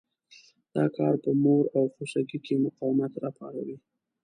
دا 0.75 0.85
کار 0.97 1.13
په 1.23 1.31
مور 1.43 1.63
او 1.77 1.83
خوسکي 1.93 2.39
کې 2.45 2.61
مقاومت 2.65 3.11
را 3.23 3.31
پاروي. 3.37 3.77